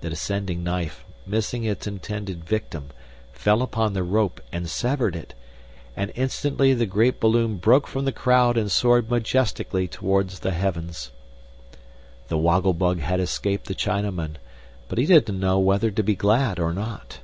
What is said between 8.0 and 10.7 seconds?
the crowd and soared majestically toward the